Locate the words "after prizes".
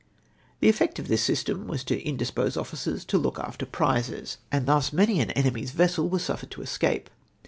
3.37-4.39